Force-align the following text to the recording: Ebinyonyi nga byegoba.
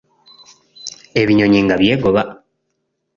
Ebinyonyi 1.21 1.59
nga 1.65 1.75
byegoba. 1.81 2.21